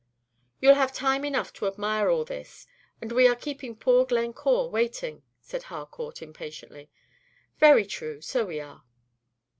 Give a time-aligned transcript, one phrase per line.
[0.59, 2.65] "You 'll have time enough to admire all this;
[2.99, 6.89] and we are keeping poor Glencore waiting," said Harcourt, impatiently.
[7.59, 8.83] "Very true; so we are."